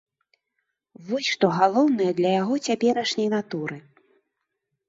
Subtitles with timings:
[1.09, 3.77] Вось што галоўнае для яго цяперашняй натуры.